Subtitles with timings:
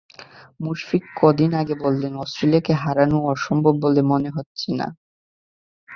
[0.59, 4.87] মুশফিক কদিন আগে বললেন, অস্ট্রেলিয়াকে হারানো অসম্ভব বলে মনে করছেন না।